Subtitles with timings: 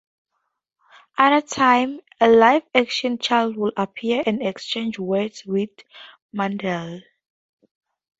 [1.19, 5.69] Other times, a live action child would appear and exchange words with
[6.33, 7.01] Mandel.